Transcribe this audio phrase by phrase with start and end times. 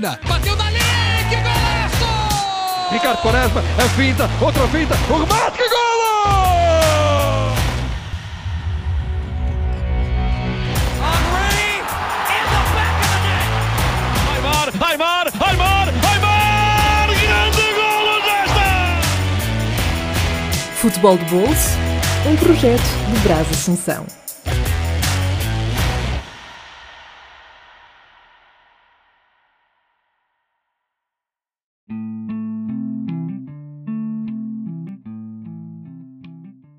[0.00, 0.18] Argentina.
[0.26, 0.78] Bateu dali,
[1.28, 2.90] que golaço!
[2.90, 5.70] Ricardo Quaresma, a finta, outra finta, o remate, que net.
[14.34, 17.08] Aymar, Aymar, Aymar, Aymar!
[17.08, 18.68] Grande golo desta!
[20.76, 21.78] Futebol de Bolso,
[22.26, 24.19] um projeto de Brás Assunção.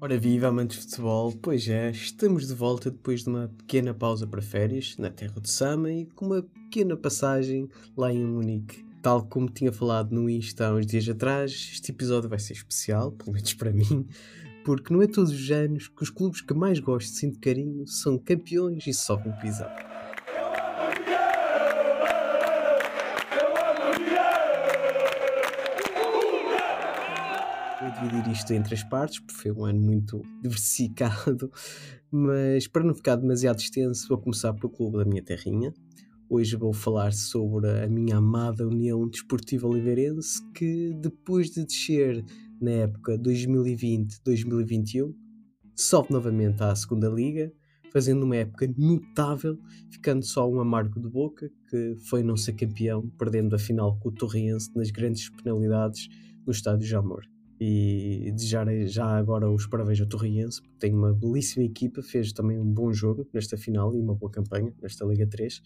[0.03, 4.25] Ora viva, amantes de futebol, pois é, estamos de volta depois de uma pequena pausa
[4.25, 8.83] para férias na terra de Sama e com uma pequena passagem lá em Munique.
[9.03, 13.11] Tal como tinha falado no Insta há uns dias atrás, este episódio vai ser especial,
[13.11, 14.07] pelo menos para mim,
[14.65, 18.17] porque não é todos os anos que os clubes que mais gosto de carinho são
[18.17, 19.90] campeões e sofrem pisar.
[28.01, 31.51] Dividir isto em três partes, porque foi um ano muito diversificado,
[32.09, 35.73] mas para não ficar demasiado extenso, vou começar pelo clube da minha terrinha.
[36.29, 42.23] Hoje vou falar sobre a minha amada União Desportiva Oliveirense, que depois de descer
[42.59, 45.13] na época 2020-2021,
[45.75, 47.51] sobe novamente à segunda liga,
[47.91, 49.59] fazendo uma época notável,
[49.91, 54.07] ficando só um amargo de boca, que foi não ser campeão, perdendo a final com
[54.09, 56.07] o Torriense nas grandes penalidades
[56.45, 57.25] no estádio Jamor
[57.63, 62.59] e desejar já agora os parabéns ao Torriense, porque tem uma belíssima equipa, fez também
[62.59, 65.61] um bom jogo nesta final e uma boa campanha nesta Liga 3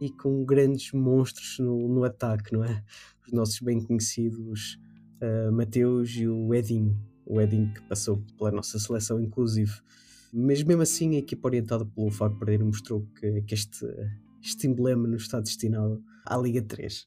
[0.00, 2.82] e com grandes monstros no, no ataque, não é?
[3.26, 4.80] Os nossos bem conhecidos
[5.20, 9.72] uh, Mateus e o Edinho, o Edinho que passou pela nossa seleção, inclusive.
[10.32, 13.84] Mas mesmo assim, a equipa orientada pelo Fábio Pereira mostrou que, que este,
[14.42, 17.06] este emblema não está destinado à Liga 3.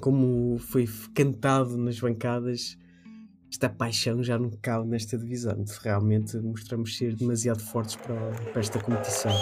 [0.00, 2.76] Como foi cantado nas bancadas,
[3.50, 5.64] esta paixão já não cabe nesta divisão.
[5.82, 9.32] Realmente mostramos ser demasiado fortes para, para esta competição.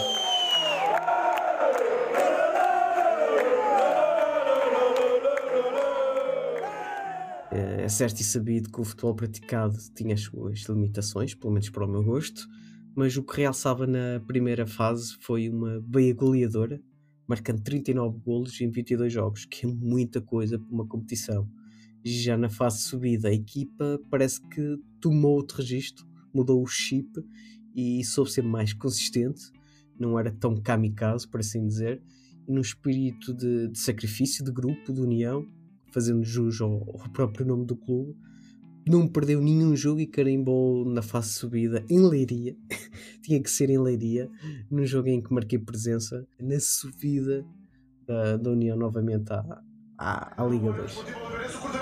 [7.51, 11.69] É, é certo e sabido que o futebol praticado tinha as suas limitações, pelo menos
[11.69, 12.47] para o meu gosto,
[12.95, 16.81] mas o que realçava na primeira fase foi uma beia goleadora,
[17.27, 21.49] marcando 39 golos em 22 jogos, que é muita coisa para uma competição
[22.09, 27.09] já na fase subida, a equipa parece que tomou outro registro, mudou o chip
[27.75, 29.51] e soube ser mais consistente,
[29.99, 32.03] não era tão kamikaze, por assim dizer,
[32.47, 35.47] e num espírito de, de sacrifício, de grupo, de união,
[35.93, 38.15] fazendo jus ao, ao, próprio nome do clube,
[38.87, 42.57] não perdeu nenhum jogo e carimbou na fase subida em Leiria,
[43.23, 44.31] tinha que ser em Leiria,
[44.71, 47.45] num jogo em que marquei presença, na subida
[48.07, 49.63] da, da União novamente à,
[49.99, 51.76] à, à Liga 2.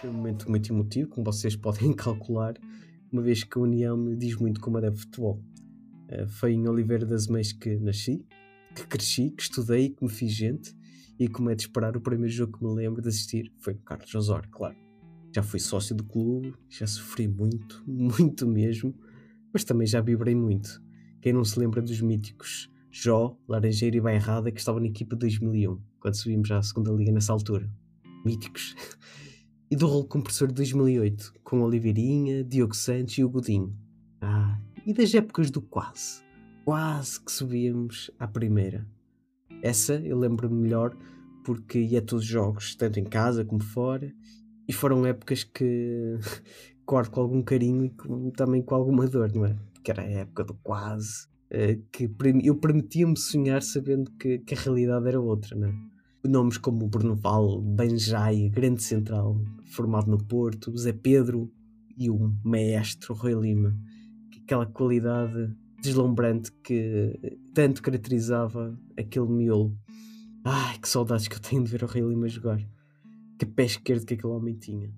[0.00, 2.54] Foi um momento muito emotivo, como vocês podem calcular,
[3.12, 5.40] uma vez que a União me diz muito como é de futebol.
[6.08, 8.26] Eh, foi em Oliveira das Meias que nasci,
[8.74, 10.74] que cresci, que estudei, que me fiz gente,
[11.16, 13.80] e como é de esperar, o primeiro jogo que me lembro de assistir foi no
[13.82, 14.76] Carlos Osório, claro.
[15.32, 18.92] Já fui sócio do clube, já sofri muito, muito mesmo,
[19.52, 20.82] mas também já vibrei muito.
[21.22, 25.20] Quem não se lembra dos míticos Jó, Laranjeira e Bairrada que estavam na equipa de
[25.20, 27.70] 2001, quando subimos à segunda liga nessa altura.
[28.24, 28.74] Míticos.
[29.70, 33.72] e do rolo compressor de 2008, com Oliveirinha, Diogo Santos e o Godinho.
[34.20, 36.22] Ah, e das épocas do quase.
[36.64, 38.84] Quase que subíamos à primeira.
[39.62, 40.96] Essa eu lembro-me melhor
[41.44, 44.12] porque ia a todos os jogos, tanto em casa como fora,
[44.68, 46.18] e foram épocas que
[46.84, 49.56] corto com algum carinho e com, também com alguma dor, não é?
[49.84, 51.29] Que era a época do quase,
[51.90, 52.08] que
[52.44, 55.74] eu permitia-me sonhar sabendo que, que, a realidade era outra, não é?
[56.28, 59.40] Nomes como Bruno Val, Banjai, Grande Central,
[59.72, 61.50] formado no Porto, Zé Pedro
[61.96, 63.76] e o maestro Rui Lima,
[64.42, 65.52] aquela qualidade
[65.82, 69.76] deslumbrante que tanto caracterizava aquele miolo.
[70.44, 72.60] Ai, que saudades que eu tenho de ver o Rui Lima jogar.
[73.38, 74.92] Que pé esquerdo que aquele homem tinha.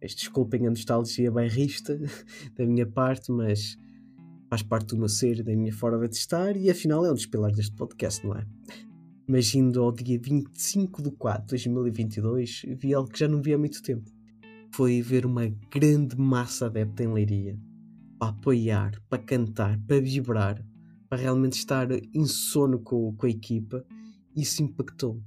[0.00, 1.98] Desculpem a nostalgia bairrista
[2.56, 3.76] da minha parte, mas
[4.52, 7.24] faz parte do meu ser, da minha forma de estar e afinal é um dos
[7.24, 8.46] pilares deste podcast, não é?
[9.26, 13.54] Mas indo ao dia 25 de 4 de 2022, vi algo que já não vi
[13.54, 14.10] há muito tempo.
[14.74, 17.58] Foi ver uma grande massa adepta em Leiria
[18.18, 20.62] para apoiar, para cantar, para vibrar,
[21.08, 23.82] para realmente estar em sono com, com a equipa.
[24.36, 25.18] Isso impactou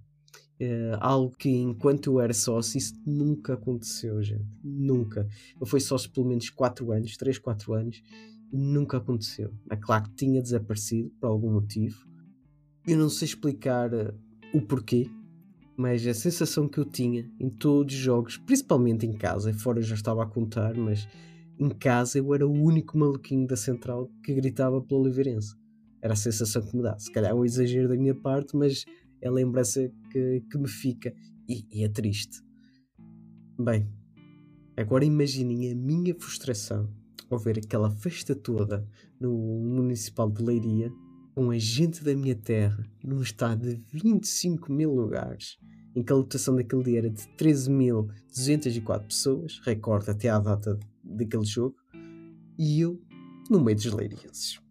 [0.57, 4.47] Uh, algo que enquanto eu era sócio isso nunca aconteceu, gente.
[4.63, 5.27] Nunca.
[5.59, 8.01] Eu fui sócio pelo menos 4 anos, 3, 4 anos,
[8.51, 9.53] nunca aconteceu.
[9.69, 12.05] É claro que tinha desaparecido por algum motivo.
[12.87, 14.13] Eu não sei explicar uh,
[14.53, 15.09] o porquê,
[15.77, 19.95] mas a sensação que eu tinha em todos os jogos, principalmente em casa, fora já
[19.95, 21.07] estava a contar, mas
[21.59, 25.55] em casa eu era o único maluquinho da central que gritava pelo Oliveirense.
[26.01, 26.97] Era a sensação que me dá.
[26.99, 28.85] Se calhar é um exagero da minha parte, mas
[29.21, 31.13] é a lembrança que, que me fica
[31.49, 32.41] e, e é triste.
[33.59, 33.89] Bem,
[34.77, 36.89] agora imaginem a minha frustração
[37.29, 38.87] ao ver aquela festa toda
[39.19, 40.91] no Municipal de Leiria
[41.35, 45.57] com a gente da minha terra num estado de 25 mil lugares,
[45.93, 51.43] em que a lotação daquele dia era de 13.204 pessoas, recorde até à data daquele
[51.43, 51.75] jogo,
[52.57, 53.01] e eu
[53.49, 54.61] no meio dos leirienses.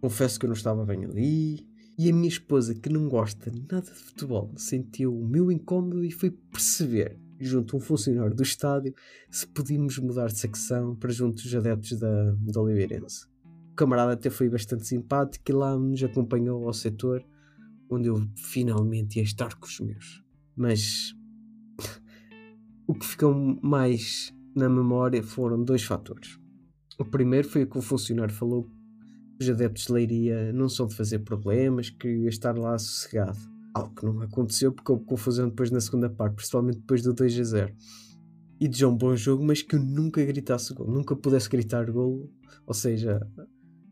[0.00, 1.66] Confesso que eu não estava bem ali,
[1.98, 6.10] e a minha esposa, que não gosta nada de futebol, sentiu o meu incômodo e
[6.10, 8.94] foi perceber, junto a um funcionário do estádio,
[9.30, 13.26] se podíamos mudar de secção para junto dos adeptos da, da Oliveirense
[13.78, 17.24] camarada até foi bastante simpático e lá nos acompanhou ao setor
[17.88, 20.24] onde eu finalmente ia estar com os meus.
[20.56, 21.14] Mas
[22.88, 23.32] o que ficou
[23.62, 26.38] mais na memória foram dois fatores.
[26.98, 28.68] O primeiro foi o que o funcionário falou
[29.40, 33.38] os adeptos de Leiria não são de fazer problemas, que ia estar lá sossegado.
[33.78, 37.40] Algo que não aconteceu porque houve confusão depois na segunda parte, principalmente depois do 2
[37.40, 37.74] a 0.
[38.60, 42.28] E de um bom jogo, mas que eu nunca gritasse gol, nunca pudesse gritar gol,
[42.66, 43.20] ou seja,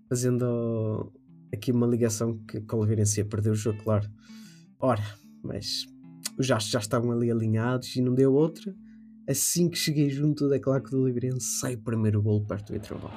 [0.09, 1.13] fazendo
[1.53, 4.09] aqui uma ligação que o Oliveirense ia perder o jogo, claro.
[4.79, 5.03] Ora,
[5.43, 5.87] mas
[6.39, 8.75] os astros já estavam ali alinhados e não deu outra.
[9.29, 13.15] Assim que cheguei junto da claque do Oliveirense, sai o primeiro gol perto do intervalo.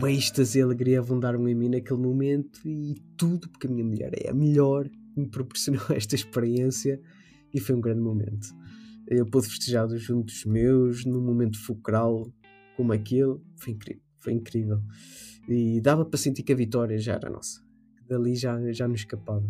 [0.00, 3.70] O êxtase e a alegria vão dar-me em mim naquele momento e tudo porque a
[3.70, 7.00] minha mulher é a melhor me proporcionou esta experiência
[7.52, 8.48] e foi um grande momento.
[9.08, 12.30] Eu pude festejar junto dos meus, num momento fulcral
[12.76, 14.82] como aquele, foi incrível, foi incrível.
[15.48, 17.62] E dava para sentir que a vitória já era nossa,
[18.06, 19.48] dali já, já nos escapava.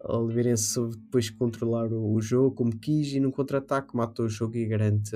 [0.00, 4.28] A Oliveirense soube depois controlar o, o jogo como quis e num contra-ataque matou o
[4.28, 5.14] jogo e garante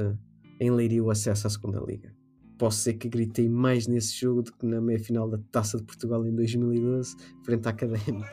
[0.60, 2.14] em Leiria o acesso à segunda liga.
[2.58, 6.24] Posso dizer que gritei mais nesse jogo do que na meia-final da Taça de Portugal
[6.26, 8.28] em 2012, frente à Académica.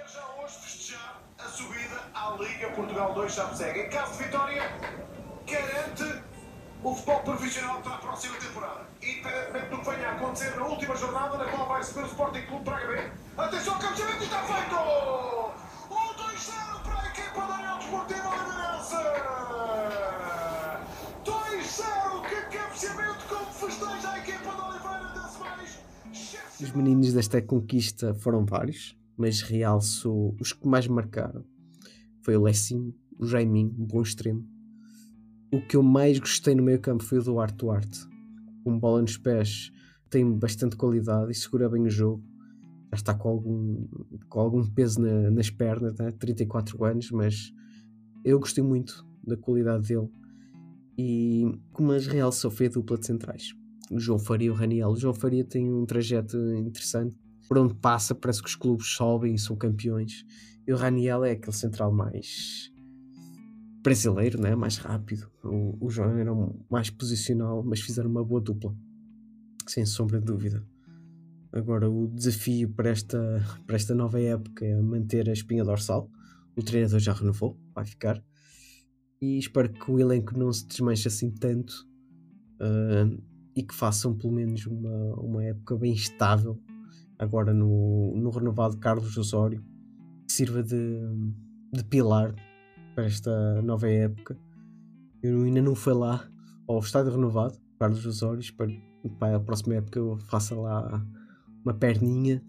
[2.76, 3.82] Portugal 2 já segue.
[3.82, 4.64] Em caso de vitória,
[5.46, 6.24] garante
[6.84, 8.86] o futebol profissional para a próxima temporada.
[9.02, 12.42] Independentemente do que venha a acontecer na última jornada, na qual vai receber o Sporting
[12.48, 13.12] Clube Braga B.
[13.38, 14.71] Atenção, cabeceamento está feito!
[26.62, 31.44] Os meninos desta conquista foram vários, mas realço os que mais marcaram
[32.22, 34.48] foi o Lessinho, o Jaiminho, um bom extremo.
[35.52, 38.00] O que eu mais gostei no meio campo foi o Duarte Duarte.
[38.64, 39.72] Com bola nos pés,
[40.08, 42.24] tem bastante qualidade e segura bem o jogo.
[42.92, 43.88] Já está com algum,
[44.30, 46.12] com algum peso na, nas pernas, né?
[46.12, 47.52] 34 anos, mas
[48.24, 50.10] eu gostei muito da qualidade dele.
[50.96, 53.56] E como as realçou foi a dupla de centrais.
[54.00, 54.90] João Faria e o Raniel.
[54.90, 57.16] O João Faria tem um trajeto interessante.
[57.48, 60.26] Por onde passa, parece que os clubes sobem e são campeões.
[60.66, 62.72] E o Raniel é aquele central mais
[63.84, 64.56] brasileiro, né?
[64.56, 65.30] mais rápido.
[65.44, 66.32] O, o João era
[66.70, 68.76] mais posicional, mas fizeram uma boa dupla,
[69.68, 70.66] sem sombra de dúvida.
[71.52, 76.10] Agora, o desafio para esta, para esta nova época é manter a espinha dorsal.
[76.56, 78.24] O treinador já renovou, vai ficar.
[79.22, 81.86] E espero que o elenco não se desmanche assim tanto
[82.62, 83.22] uh,
[83.56, 86.60] e que façam pelo menos uma, uma época bem estável.
[87.18, 89.64] Agora no, no renovado Carlos Osório,
[90.28, 91.00] que sirva de,
[91.72, 92.34] de pilar
[92.96, 94.38] para esta nova época.
[95.22, 96.28] Eu ainda não fui lá
[96.68, 98.72] ao estádio renovado, Carlos Osório, para,
[99.20, 101.06] para a próxima época eu faça lá
[101.64, 102.44] uma perninha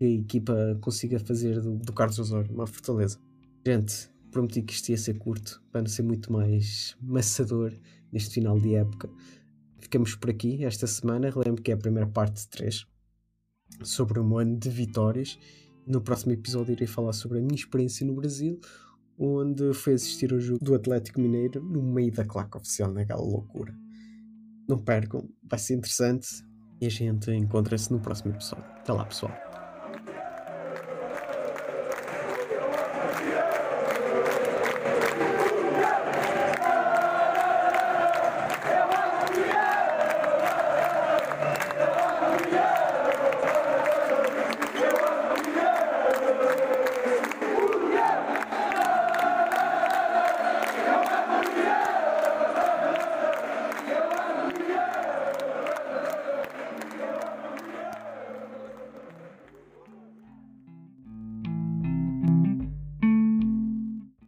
[0.00, 3.18] e a equipa consiga fazer do, do Carlos Osório uma fortaleza.
[3.66, 7.72] Gente, prometi que isto ia ser curto para não ser muito mais maçador
[8.12, 9.08] neste final de época.
[9.80, 11.30] Ficamos por aqui esta semana.
[11.30, 12.86] Relembro que é a primeira parte de três
[13.82, 15.38] sobre um ano de vitórias
[15.86, 18.58] no próximo episódio irei falar sobre a minha experiência no Brasil,
[19.16, 23.72] onde foi assistir ao jogo do Atlético Mineiro no meio da claque oficial naquela loucura.
[24.68, 26.44] Não percam, vai ser interessante
[26.80, 28.64] e a gente encontra-se no próximo episódio.
[28.64, 29.45] Até lá, pessoal.